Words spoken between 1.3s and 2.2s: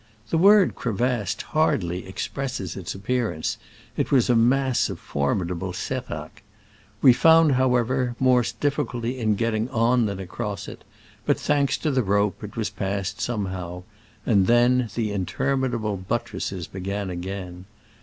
hardly